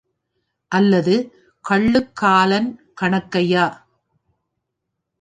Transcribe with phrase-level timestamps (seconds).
[0.71, 1.15] அல்லது
[1.65, 2.69] கள்ளு காலன்
[3.01, 3.67] கணக்கையா?